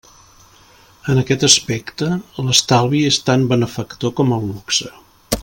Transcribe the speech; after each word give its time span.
En 1.13 1.19
aquest 1.21 1.45
aspecte, 1.47 2.09
l'estalvi 2.47 3.03
és 3.11 3.21
tan 3.29 3.47
benefactor 3.53 4.17
com 4.23 4.35
el 4.41 4.49
luxe. 4.57 4.93